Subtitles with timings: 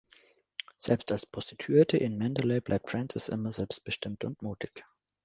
[0.79, 4.83] Selbst als Prostituierte in "Mandalay" bleibt Francis immer selbstbestimmt und mutig.